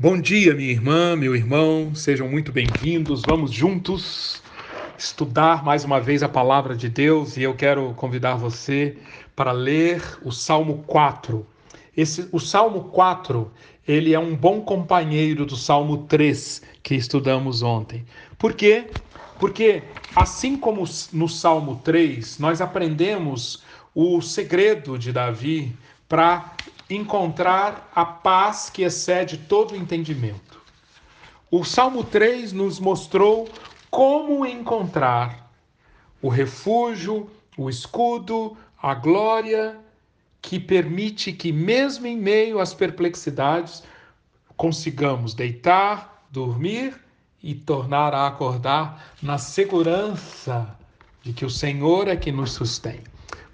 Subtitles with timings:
[0.00, 3.22] Bom dia, minha irmã, meu irmão, sejam muito bem-vindos.
[3.26, 4.40] Vamos juntos
[4.96, 8.96] estudar mais uma vez a palavra de Deus e eu quero convidar você
[9.34, 11.44] para ler o Salmo 4.
[11.96, 13.50] Esse, o Salmo 4,
[13.88, 18.04] ele é um bom companheiro do Salmo 3 que estudamos ontem.
[18.38, 18.86] Por quê?
[19.40, 19.82] Porque
[20.14, 25.74] assim como no Salmo 3, nós aprendemos o segredo de Davi
[26.08, 26.54] para
[26.90, 30.60] encontrar a paz que excede todo entendimento.
[31.50, 33.48] O Salmo 3 nos mostrou
[33.90, 35.50] como encontrar
[36.20, 39.78] o refúgio, o escudo, a glória
[40.40, 43.82] que permite que, mesmo em meio às perplexidades,
[44.56, 46.94] consigamos deitar, dormir
[47.42, 50.76] e tornar a acordar na segurança
[51.22, 53.00] de que o Senhor é que nos sustém.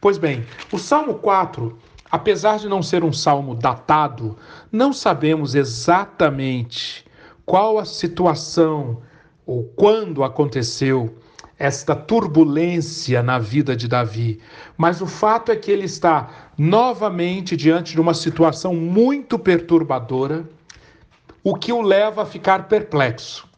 [0.00, 1.78] Pois bem, o Salmo 4
[2.14, 4.38] Apesar de não ser um salmo datado,
[4.70, 7.04] não sabemos exatamente
[7.44, 9.02] qual a situação
[9.44, 11.18] ou quando aconteceu
[11.58, 14.38] esta turbulência na vida de Davi,
[14.76, 20.48] mas o fato é que ele está novamente diante de uma situação muito perturbadora,
[21.42, 23.48] o que o leva a ficar perplexo.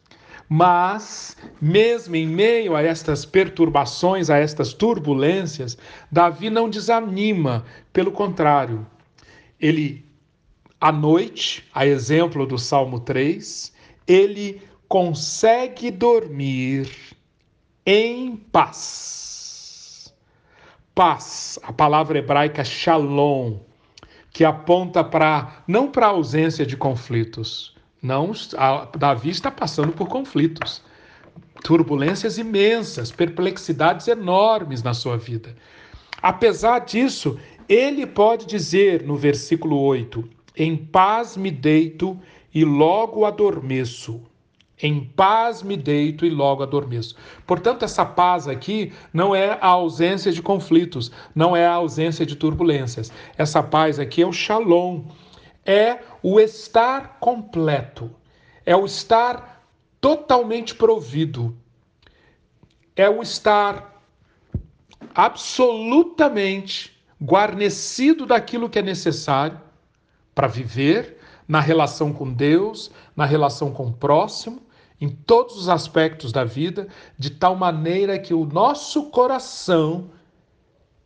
[0.48, 5.76] Mas, mesmo em meio a estas perturbações, a estas turbulências,
[6.10, 8.86] Davi não desanima, pelo contrário,
[9.60, 10.04] ele,
[10.80, 13.72] à noite, a exemplo do Salmo 3,
[14.06, 16.88] ele consegue dormir
[17.84, 20.14] em paz.
[20.94, 23.58] Paz, a palavra hebraica shalom,
[24.32, 27.75] que aponta para não para a ausência de conflitos,
[28.06, 30.80] não, a, Davi está passando por conflitos,
[31.64, 35.56] turbulências imensas, perplexidades enormes na sua vida.
[36.22, 37.36] Apesar disso,
[37.68, 40.24] ele pode dizer no versículo 8:
[40.56, 42.18] Em paz me deito
[42.54, 44.22] e logo adormeço.
[44.80, 47.16] Em paz me deito e logo adormeço.
[47.46, 52.36] Portanto, essa paz aqui não é a ausência de conflitos, não é a ausência de
[52.36, 53.10] turbulências.
[53.38, 55.02] Essa paz aqui é o shalom
[55.66, 58.10] é o estar completo,
[58.64, 59.66] é o estar
[60.00, 61.56] totalmente provido,
[62.94, 64.00] é o estar
[65.12, 69.60] absolutamente guarnecido daquilo que é necessário
[70.34, 71.18] para viver
[71.48, 74.62] na relação com Deus, na relação com o próximo,
[75.00, 76.88] em todos os aspectos da vida,
[77.18, 80.10] de tal maneira que o nosso coração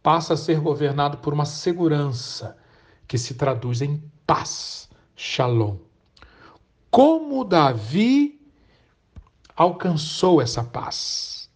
[0.03, 2.57] passa a ser governado por uma segurança
[3.07, 5.75] que se traduz em paz, shalom.
[6.89, 8.41] Como Davi
[9.57, 11.51] alcançou essa paz?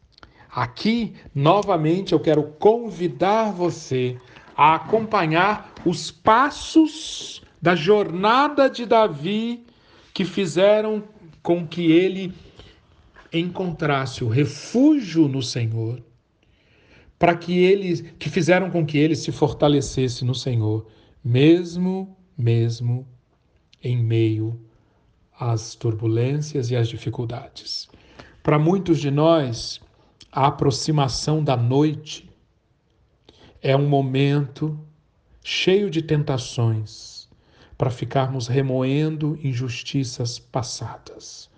[0.51, 4.19] Aqui, novamente, eu quero convidar você
[4.57, 9.65] a acompanhar os passos da jornada de Davi
[10.13, 11.05] que fizeram
[11.45, 12.35] com que ele
[13.33, 16.03] encontrasse o refúgio no Senhor,
[17.21, 20.89] para que ele que fizeram com que ele se fortalecesse no Senhor,
[21.23, 23.07] mesmo mesmo
[23.83, 24.61] em meio
[25.39, 27.89] às turbulências e às dificuldades.
[28.43, 29.81] Para muitos de nós,
[30.31, 32.31] a aproximação da noite
[33.63, 34.79] é um momento
[35.43, 37.29] cheio de tentações
[37.77, 41.51] para ficarmos remoendo injustiças passadas,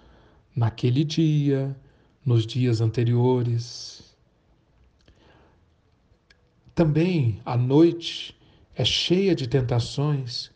[0.54, 1.76] naquele dia,
[2.24, 4.16] nos dias anteriores.
[6.74, 8.36] Também a noite
[8.74, 10.50] é cheia de tentações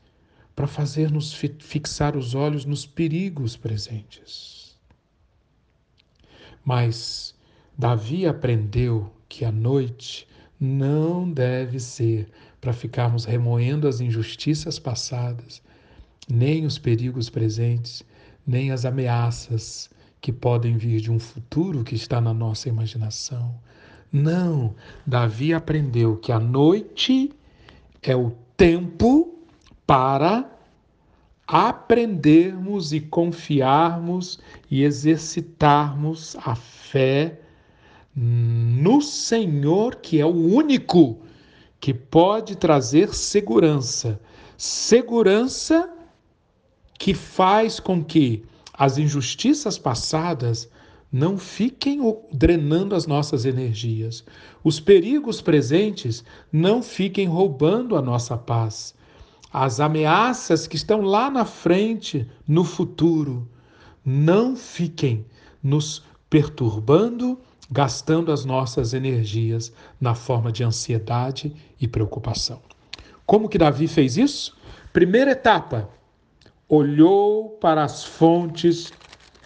[0.61, 4.79] para fazer-nos fixar os olhos nos perigos presentes.
[6.63, 7.35] Mas
[7.79, 10.29] Davi aprendeu que a noite
[10.61, 12.29] não deve ser
[12.61, 15.63] para ficarmos remoendo as injustiças passadas,
[16.29, 18.03] nem os perigos presentes,
[18.47, 19.89] nem as ameaças
[20.21, 23.59] que podem vir de um futuro que está na nossa imaginação.
[24.13, 24.75] Não,
[25.07, 27.33] Davi aprendeu que a noite
[28.03, 29.40] é o tempo
[29.91, 30.49] para
[31.49, 34.39] aprendermos e confiarmos
[34.71, 37.41] e exercitarmos a fé
[38.15, 41.19] no Senhor, que é o único
[41.81, 44.21] que pode trazer segurança.
[44.57, 45.93] Segurança
[46.97, 50.71] que faz com que as injustiças passadas
[51.11, 52.01] não fiquem
[52.33, 54.25] drenando as nossas energias.
[54.63, 56.23] Os perigos presentes
[56.53, 58.95] não fiquem roubando a nossa paz
[59.53, 63.49] as ameaças que estão lá na frente, no futuro,
[64.05, 65.27] não fiquem
[65.63, 67.39] nos perturbando,
[67.71, 72.61] gastando as nossas energias na forma de ansiedade e preocupação.
[73.27, 74.57] Como que Davi fez isso?
[74.93, 75.89] Primeira etapa,
[76.69, 78.93] olhou para as fontes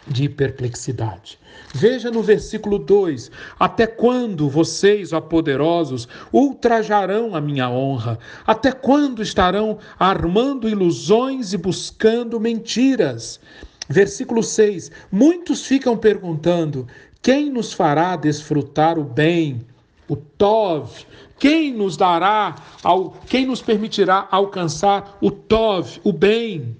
[0.06, 1.38] de perplexidade.
[1.76, 8.16] Veja no versículo 2: Até quando vocês, ó poderosos, ultrajarão a minha honra?
[8.46, 13.40] Até quando estarão armando ilusões e buscando mentiras?
[13.88, 16.86] Versículo 6: Muitos ficam perguntando:
[17.20, 19.60] quem nos fará desfrutar o bem,
[20.08, 21.04] o Tov?
[21.40, 22.54] Quem nos dará,
[23.28, 26.76] quem nos permitirá alcançar o Tov, o bem?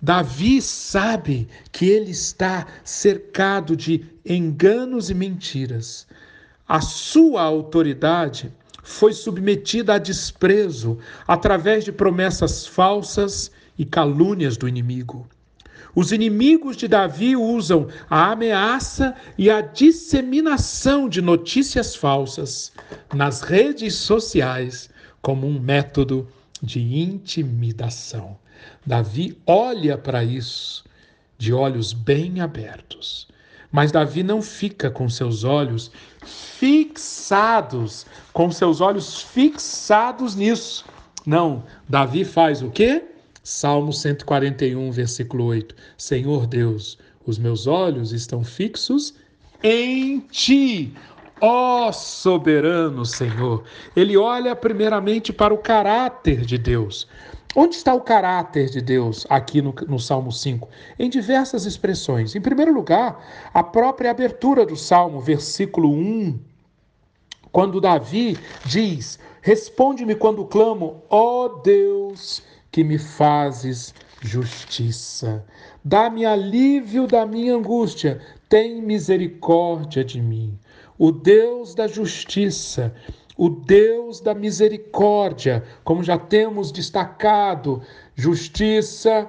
[0.00, 6.06] Davi sabe que ele está cercado de enganos e mentiras.
[6.68, 8.52] A sua autoridade
[8.82, 15.28] foi submetida a desprezo através de promessas falsas e calúnias do inimigo.
[15.94, 22.72] Os inimigos de Davi usam a ameaça e a disseminação de notícias falsas
[23.12, 24.90] nas redes sociais
[25.20, 26.28] como um método
[26.62, 28.36] de intimidação.
[28.84, 30.84] Davi olha para isso
[31.36, 33.28] de olhos bem abertos.
[33.70, 35.90] Mas Davi não fica com seus olhos
[36.24, 40.84] fixados, com seus olhos fixados nisso.
[41.26, 43.04] Não, Davi faz o quê?
[43.42, 45.74] Salmo 141, versículo 8.
[45.96, 49.14] Senhor Deus, os meus olhos estão fixos
[49.62, 50.92] em ti,
[51.40, 53.64] ó soberano Senhor.
[53.94, 57.06] Ele olha primeiramente para o caráter de Deus.
[57.56, 60.68] Onde está o caráter de Deus aqui no, no, Salmo 5?
[60.98, 62.34] Em diversas expressões.
[62.34, 66.38] Em primeiro lugar, a própria abertura do Salmo, versículo 1,
[67.50, 75.44] quando Davi diz: Responde-me quando clamo, ó Deus, que me fazes justiça.
[75.82, 80.58] Dá-me alívio da minha angústia, tem misericórdia de mim.
[80.98, 82.94] O Deus da justiça
[83.38, 87.80] o Deus da misericórdia, como já temos destacado,
[88.16, 89.28] justiça,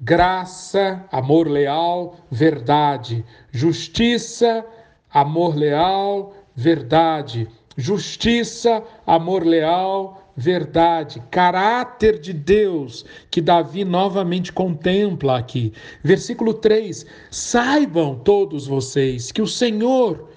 [0.00, 3.24] graça, amor leal, verdade.
[3.52, 4.66] Justiça,
[5.08, 7.48] amor leal, verdade.
[7.76, 15.72] Justiça, amor leal, verdade, caráter de Deus que Davi novamente contempla aqui.
[16.02, 20.30] Versículo 3: Saibam todos vocês que o Senhor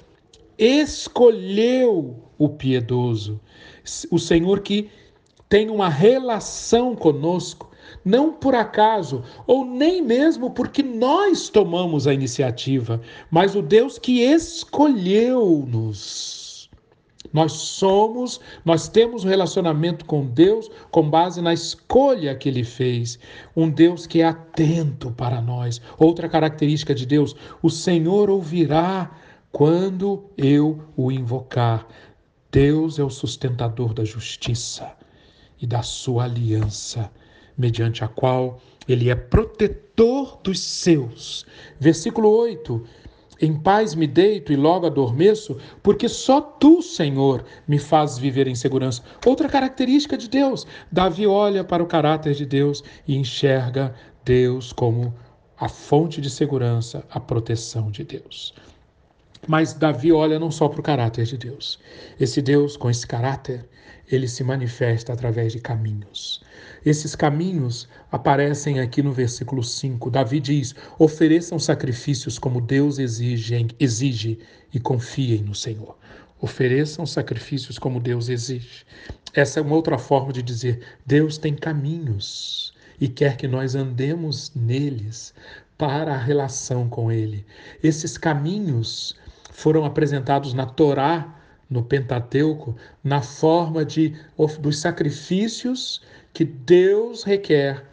[0.60, 3.39] escolheu o piedoso,
[4.09, 4.89] o Senhor que
[5.47, 7.69] tem uma relação conosco,
[8.06, 14.21] não por acaso, ou nem mesmo porque nós tomamos a iniciativa, mas o Deus que
[14.21, 16.39] escolheu-nos.
[17.33, 23.19] Nós somos, nós temos um relacionamento com Deus com base na escolha que Ele fez.
[23.56, 25.80] Um Deus que é atento para nós.
[25.97, 29.12] Outra característica de Deus: o Senhor ouvirá
[29.51, 31.88] quando eu o invocar.
[32.51, 34.92] Deus é o sustentador da justiça
[35.62, 37.12] e da sua aliança,
[37.56, 41.46] mediante a qual ele é protetor dos seus.
[41.80, 42.84] Versículo 8.
[43.40, 48.56] Em paz me deito e logo adormeço, porque só tu, Senhor, me fazes viver em
[48.56, 49.04] segurança.
[49.25, 50.66] Outra característica de Deus.
[50.92, 53.94] Davi olha para o caráter de Deus e enxerga
[54.25, 55.13] Deus como
[55.56, 58.56] a fonte de segurança, a proteção de Deus.
[59.47, 61.80] Mas Davi olha não só para o caráter de Deus.
[62.19, 63.68] Esse Deus, com esse caráter,
[64.12, 66.41] ele se manifesta através de caminhos.
[66.86, 70.09] Esses caminhos aparecem aqui no versículo 5.
[70.09, 74.39] Davi diz: ofereçam sacrifícios como Deus exige, exige
[74.74, 75.98] e confiem no Senhor.
[76.41, 78.86] Ofereçam sacrifícios como Deus exige.
[79.34, 84.51] Essa é uma outra forma de dizer: Deus tem caminhos e quer que nós andemos
[84.55, 85.34] neles
[85.77, 87.46] para a relação com Ele.
[87.81, 89.15] Esses caminhos
[89.60, 91.36] foram apresentados na Torá,
[91.70, 94.16] no Pentateuco, na forma de
[94.62, 96.01] dos sacrifícios
[96.34, 97.86] que Deus requer,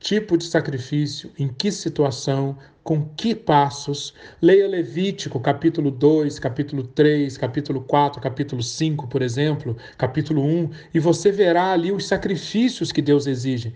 [0.00, 4.14] tipo de sacrifício, em que situação, com que passos.
[4.40, 10.98] Leia Levítico, capítulo 2, capítulo 3, capítulo 4, capítulo 5, por exemplo, capítulo 1, e
[10.98, 13.74] você verá ali os sacrifícios que Deus exige.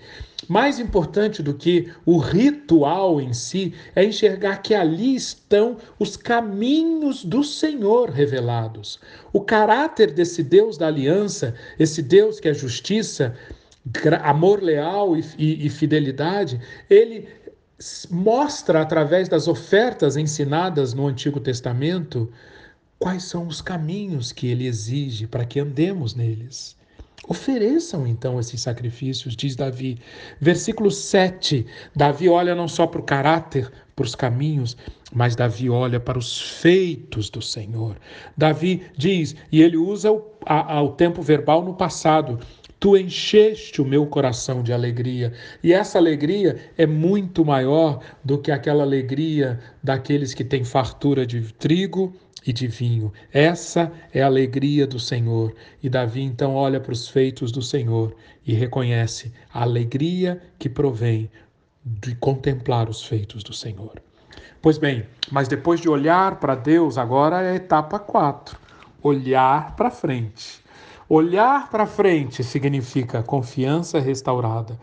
[0.48, 7.24] Mais importante do que o ritual em si é enxergar que ali estão os caminhos
[7.24, 8.98] do Senhor revelados.
[9.32, 13.34] O caráter desse Deus da aliança, esse Deus que é justiça,
[14.22, 17.28] amor leal e, e, e fidelidade, ele
[18.10, 22.30] mostra através das ofertas ensinadas no Antigo Testamento
[22.98, 26.76] quais são os caminhos que ele exige para que andemos neles.
[27.26, 29.98] Ofereçam então esses sacrifícios, diz Davi.
[30.40, 31.66] Versículo 7.
[31.96, 34.76] Davi olha não só para o caráter, para os caminhos,
[35.12, 37.96] mas Davi olha para os feitos do Senhor.
[38.36, 42.38] Davi diz, e ele usa o, a, o tempo verbal no passado:
[42.84, 45.32] Tu encheste o meu coração de alegria.
[45.62, 51.40] E essa alegria é muito maior do que aquela alegria daqueles que têm fartura de
[51.54, 52.12] trigo
[52.46, 53.10] e de vinho.
[53.32, 55.54] Essa é a alegria do Senhor.
[55.82, 58.14] E Davi então olha para os feitos do Senhor
[58.46, 61.30] e reconhece a alegria que provém
[61.82, 63.94] de contemplar os feitos do Senhor.
[64.60, 68.58] Pois bem, mas depois de olhar para Deus, agora é a etapa 4.
[69.02, 70.62] Olhar para frente.
[71.16, 74.76] Olhar para frente significa confiança restaurada.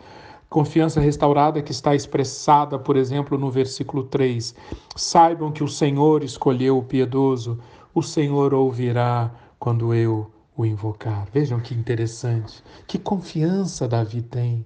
[0.48, 4.54] Confiança restaurada que está expressada, por exemplo, no versículo 3.
[4.96, 7.58] Saibam que o Senhor escolheu o piedoso,
[7.94, 11.28] o Senhor ouvirá quando eu o invocar.
[11.30, 14.64] Vejam que interessante, que confiança Davi tem.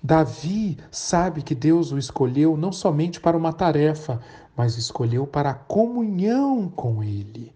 [0.00, 4.20] Davi sabe que Deus o escolheu não somente para uma tarefa,
[4.56, 7.52] mas escolheu para a comunhão com Ele.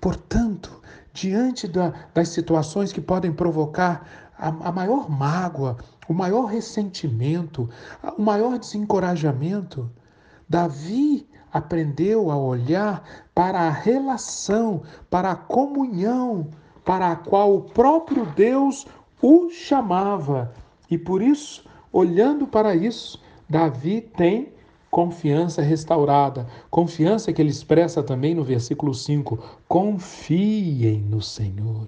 [0.00, 0.77] Portanto,
[1.20, 5.76] diante da, das situações que podem provocar a, a maior mágoa,
[6.08, 7.68] o maior ressentimento,
[8.16, 9.90] o maior desencorajamento,
[10.48, 13.02] Davi aprendeu a olhar
[13.34, 16.50] para a relação, para a comunhão
[16.88, 18.86] para a qual o próprio Deus
[19.20, 20.54] o chamava.
[20.90, 24.54] E por isso, olhando para isso, Davi tem
[24.90, 26.46] confiança restaurada.
[26.70, 29.38] Confiança que ele expressa também no versículo 5.
[29.66, 31.86] Confiem no Senhor.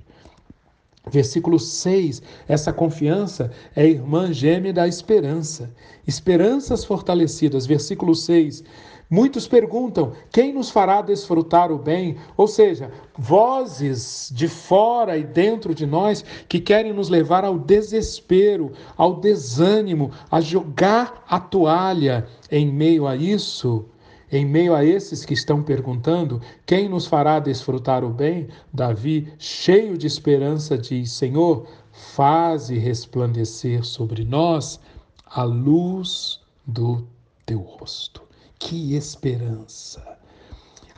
[1.06, 5.70] Versículo 6, essa confiança é irmã gêmea da esperança.
[6.06, 7.66] Esperanças fortalecidas.
[7.66, 8.62] Versículo 6,
[9.10, 12.16] Muitos perguntam: quem nos fará desfrutar o bem?
[12.36, 18.70] Ou seja, vozes de fora e dentro de nós que querem nos levar ao desespero,
[18.96, 22.28] ao desânimo, a jogar a toalha.
[22.48, 23.84] Em meio a isso,
[24.30, 29.98] em meio a esses que estão perguntando quem nos fará desfrutar o bem, Davi, cheio
[29.98, 34.80] de esperança, diz: Senhor, faze resplandecer sobre nós
[35.26, 37.06] a luz do
[37.44, 38.22] teu rosto.
[38.58, 40.18] Que esperança!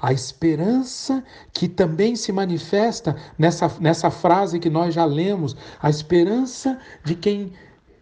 [0.01, 1.23] A esperança
[1.53, 7.53] que também se manifesta nessa, nessa frase que nós já lemos, a esperança de quem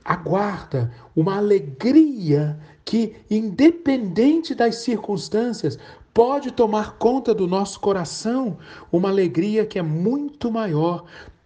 [0.02, 2.58] aguarda uma alegria
[2.90, 5.78] que, independente das circunstâncias,
[6.12, 8.58] pode tomar conta do nosso coração,
[8.90, 11.04] uma alegria que é muito maior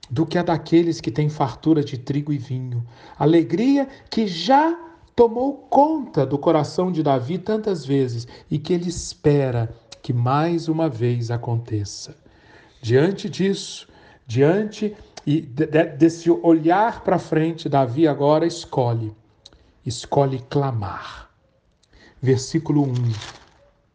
[0.09, 2.83] do que a daqueles que têm fartura de trigo e vinho.
[3.19, 4.75] Alegria que já
[5.15, 9.69] tomou conta do coração de Davi tantas vezes e que ele espera
[10.01, 12.17] que mais uma vez aconteça.
[12.81, 13.87] Diante disso,
[14.27, 14.97] diante
[15.99, 19.13] desse olhar para frente, Davi agora escolhe,
[19.85, 21.24] escolhe clamar.
[22.25, 22.95] Versículo 1: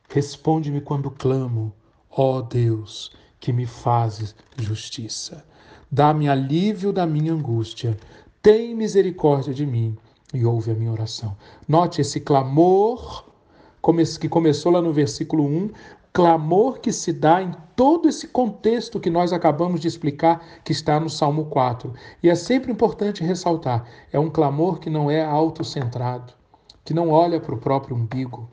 [0.07, 1.73] Responde-me quando clamo,
[2.11, 5.43] ó Deus, que me fazes justiça.
[5.89, 7.97] Dá-me alívio da minha angústia.
[8.39, 9.97] Tem misericórdia de mim
[10.31, 11.35] e ouve a minha oração.
[11.67, 13.25] Note esse clamor
[14.21, 15.71] que começou lá no versículo 1,
[16.13, 20.99] clamor que se dá em todo esse contexto que nós acabamos de explicar, que está
[20.99, 21.91] no Salmo 4.
[22.21, 26.33] E é sempre importante ressaltar: é um clamor que não é autocentrado,
[26.89, 28.49] que não olha para o próprio umbigo,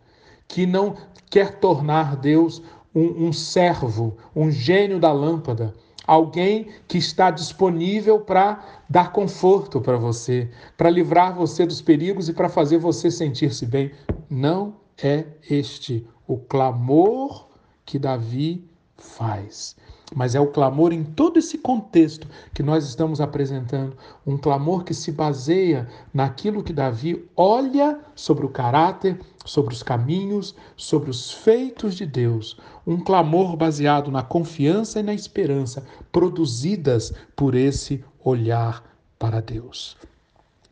[0.47, 0.95] que não
[1.31, 2.63] quer tornar Deus
[2.95, 5.73] um, um servo, um gênio da lâmpada
[6.07, 12.35] alguém que está disponível para dar conforto para você, para livrar você dos perigos e
[12.35, 13.91] para fazer você sentir-se bem.
[14.29, 17.49] Não é este o clamor
[17.87, 19.75] que Davi faz
[20.15, 23.97] mas é o clamor em todo esse contexto que nós estamos apresentando,
[24.27, 30.55] um clamor que se baseia naquilo que Davi olha sobre o caráter, sobre os caminhos,
[30.77, 37.55] sobre os feitos de Deus, um clamor baseado na confiança e na esperança produzidas por
[37.55, 38.85] esse olhar
[39.19, 39.97] para Deus.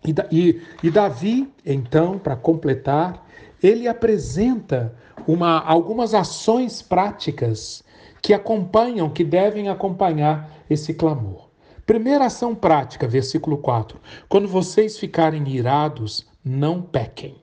[0.07, 3.26] E, e, e Davi, então, para completar,
[3.62, 4.95] ele apresenta
[5.26, 7.83] uma, algumas ações práticas
[8.25, 11.50] que acompanham, que devem acompanhar esse clamor.
[11.85, 14.00] Primeira ação prática, versículo 4.
[14.31, 17.37] Quando vocês ficarem irados, não pequem.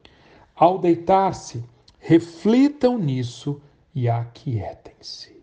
[0.56, 1.64] Ao deitar-se,
[2.00, 3.62] reflitam nisso
[3.94, 5.40] e aquietem-se.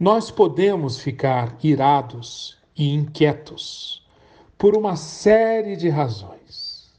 [0.00, 4.08] Nós podemos ficar irados e inquietos
[4.56, 6.90] por uma série de razões.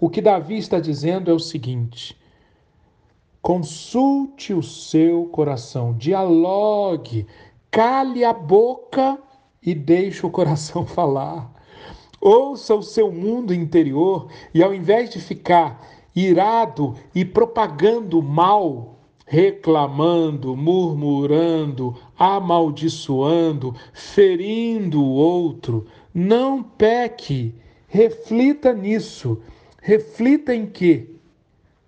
[0.00, 2.17] O que Davi está dizendo é o seguinte:
[3.48, 7.26] Consulte o seu coração, dialogue,
[7.70, 9.18] cale a boca
[9.62, 11.50] e deixe o coração falar.
[12.20, 15.82] Ouça o seu mundo interior e, ao invés de ficar
[16.14, 27.54] irado e propagando mal, reclamando, murmurando, amaldiçoando, ferindo o outro, Não peque.
[27.86, 29.40] Reflita nisso.
[29.80, 31.16] Reflita em que,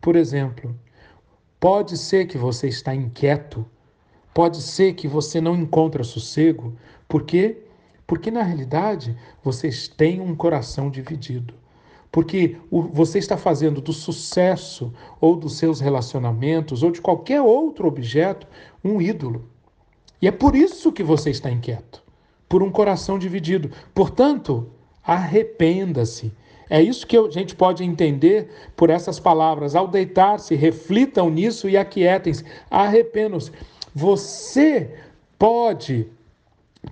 [0.00, 0.75] por exemplo,
[1.61, 3.67] pode ser que você está inquieto,
[4.33, 6.75] pode ser que você não encontra sossego.
[7.07, 7.59] Por quê?
[8.07, 9.14] Porque na realidade
[9.45, 11.55] vocês têm um coração dividido.
[12.11, 18.49] Porque você está fazendo do sucesso ou dos seus relacionamentos ou de qualquer outro objeto
[18.83, 19.49] um ídolo.
[20.21, 22.02] E é por isso que você está inquieto,
[22.49, 23.71] por um coração dividido.
[23.95, 24.71] Portanto,
[25.05, 26.33] arrependa-se.
[26.71, 29.75] É isso que a gente pode entender por essas palavras.
[29.75, 32.45] Ao deitar-se, reflitam nisso e aquietem-se.
[32.71, 33.50] Arrependam-se.
[33.93, 34.89] Você
[35.37, 36.07] pode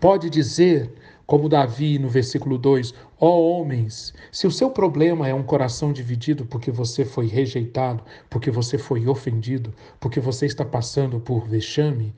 [0.00, 0.92] pode dizer
[1.26, 5.92] como Davi no versículo 2: Ó oh, homens, se o seu problema é um coração
[5.92, 12.14] dividido porque você foi rejeitado, porque você foi ofendido, porque você está passando por vexame,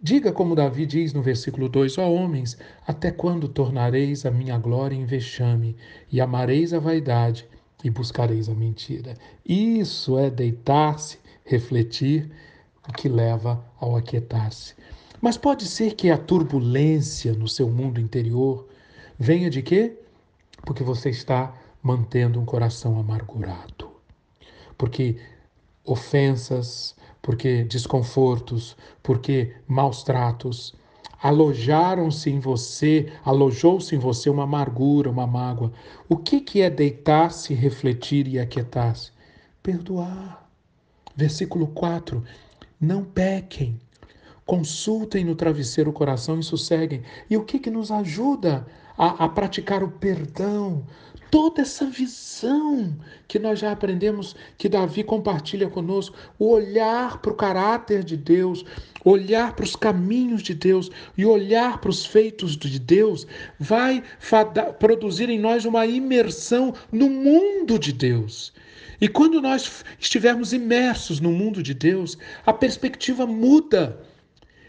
[0.00, 4.96] diga como Davi diz no versículo 2: Ó homens, até quando tornareis a minha glória
[4.96, 5.76] em vexame,
[6.10, 7.48] e amareis a vaidade,
[7.82, 9.14] e buscareis a mentira?
[9.44, 12.30] Isso é deitar-se, refletir,
[12.88, 14.74] o que leva ao aquietar-se.
[15.20, 18.68] Mas pode ser que a turbulência no seu mundo interior
[19.18, 19.96] venha de quê?
[20.64, 23.90] Porque você está mantendo um coração amargurado.
[24.76, 25.16] Porque
[25.84, 26.95] ofensas,
[27.26, 30.72] porque desconfortos, porque maus tratos
[31.20, 35.72] alojaram-se em você, alojou-se em você uma amargura, uma mágoa.
[36.08, 39.10] O que, que é deitar-se, refletir e aquietar-se?
[39.60, 40.48] Perdoar.
[41.16, 42.22] Versículo 4:
[42.80, 43.76] Não pequem
[44.44, 47.02] consultem no travesseiro o coração e sosseguem.
[47.28, 48.64] E o que, que nos ajuda
[48.96, 50.84] a, a praticar o perdão?
[51.30, 57.36] Toda essa visão que nós já aprendemos que Davi compartilha conosco, o olhar para o
[57.36, 58.64] caráter de Deus,
[59.04, 63.26] olhar para os caminhos de Deus e olhar para os feitos de Deus,
[63.58, 64.02] vai
[64.78, 68.52] produzir em nós uma imersão no mundo de Deus.
[69.00, 74.00] E quando nós estivermos imersos no mundo de Deus, a perspectiva muda.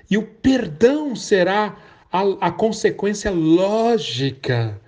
[0.09, 1.77] E o perdão será
[2.11, 4.79] a, a consequência lógica.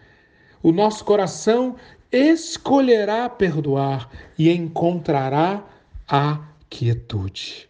[0.61, 1.75] O nosso coração
[2.11, 5.63] escolherá perdoar e encontrará
[6.07, 7.69] a quietude.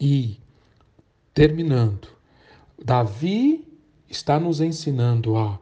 [0.00, 0.38] E,
[1.32, 2.08] terminando,
[2.82, 3.66] Davi
[4.08, 5.58] está nos ensinando a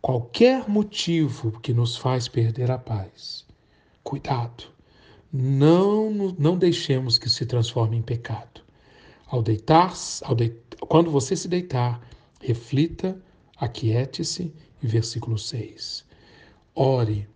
[0.00, 3.46] qualquer motivo que nos faz perder a paz.
[4.02, 4.64] Cuidado,
[5.32, 8.62] não, não deixemos que se transforme em pecado.
[9.26, 10.52] Ao deitar, ao de...
[10.88, 12.00] quando você se deitar,
[12.40, 13.16] reflita,
[13.56, 14.52] aquiete-se.
[14.82, 16.06] Versículo 6.
[16.74, 17.28] Ore,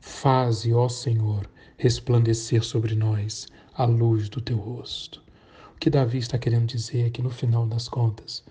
[0.00, 5.22] faze, ó Senhor, resplandecer sobre nós a luz do teu rosto.
[5.74, 8.42] O que Davi está querendo dizer é que no final das contas,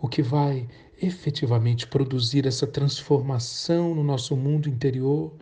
[0.00, 0.68] o que vai
[1.02, 5.32] efetivamente produzir essa transformação no nosso mundo interior,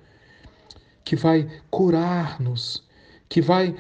[1.05, 2.83] que vai curar-nos,
[3.29, 3.77] que vai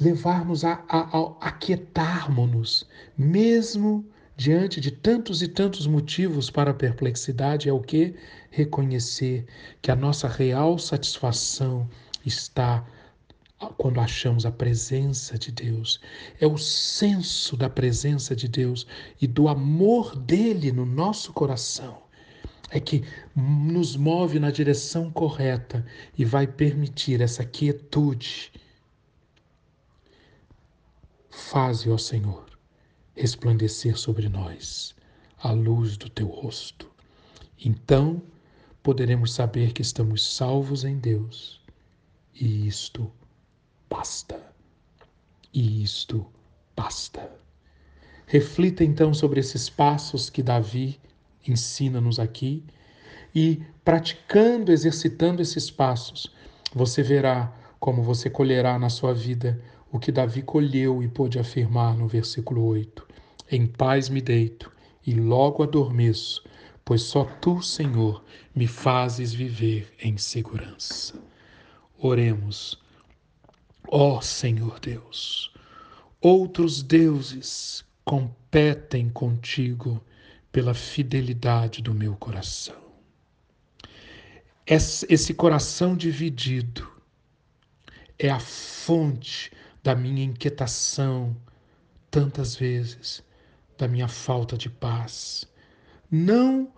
[0.00, 4.04] levar-nos a, a, a aquietarmos-nos, mesmo
[4.36, 8.14] diante de tantos e tantos motivos para a perplexidade, é o que?
[8.50, 9.46] Reconhecer
[9.80, 11.88] que a nossa real satisfação
[12.24, 12.84] está
[13.78, 16.00] quando achamos a presença de Deus.
[16.40, 18.86] É o senso da presença de Deus
[19.20, 22.02] e do amor dele no nosso coração.
[22.70, 25.86] É que nos move na direção correta
[26.18, 28.52] e vai permitir essa quietude
[31.34, 32.43] Faze, ó Senhor,
[33.14, 34.94] resplandecer sobre nós
[35.38, 36.90] a luz do teu rosto.
[37.62, 38.22] Então
[38.82, 41.60] poderemos saber que estamos salvos em Deus.
[42.34, 43.10] E isto
[43.88, 44.40] basta.
[45.52, 46.26] E isto
[46.76, 47.30] basta.
[48.26, 51.00] Reflita então sobre esses passos que Davi
[51.46, 52.64] ensina-nos aqui
[53.34, 56.32] e praticando, exercitando esses passos,
[56.72, 59.60] você verá como você colherá na sua vida
[59.94, 63.06] o que Davi colheu e pôde afirmar no versículo 8:
[63.48, 64.68] Em paz me deito
[65.06, 66.42] e logo adormeço,
[66.84, 71.14] pois só tu, Senhor, me fazes viver em segurança.
[71.96, 72.82] Oremos.
[73.86, 75.54] Ó Senhor Deus,
[76.20, 80.02] outros deuses competem contigo
[80.50, 82.82] pela fidelidade do meu coração.
[84.66, 86.90] Esse coração dividido
[88.18, 89.52] é a fonte
[89.84, 91.36] da minha inquietação,
[92.10, 93.22] tantas vezes,
[93.76, 95.46] da minha falta de paz.
[96.10, 96.72] Não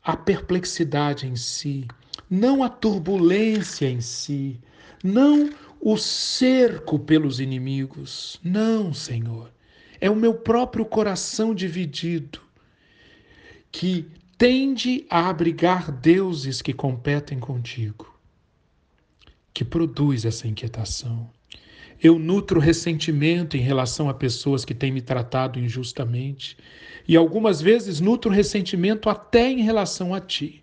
[0.00, 1.88] a perplexidade em si,
[2.30, 4.60] não a turbulência em si,
[5.02, 8.40] não o cerco pelos inimigos.
[8.44, 9.52] Não, Senhor.
[10.00, 12.40] É o meu próprio coração dividido
[13.72, 18.16] que tende a abrigar deuses que competem contigo,
[19.52, 21.28] que produz essa inquietação.
[22.02, 26.56] Eu nutro ressentimento em relação a pessoas que têm me tratado injustamente,
[27.06, 30.62] e algumas vezes nutro ressentimento até em relação a ti.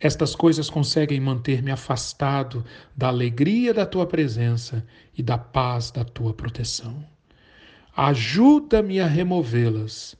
[0.00, 2.64] Estas coisas conseguem manter-me afastado
[2.96, 7.04] da alegria da tua presença e da paz da tua proteção.
[7.94, 10.16] Ajuda-me a removê-las,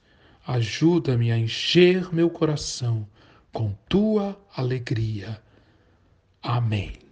[0.47, 3.07] ajuda-me a encher meu coração
[3.53, 5.41] com tua alegria.
[6.43, 7.06] Amém.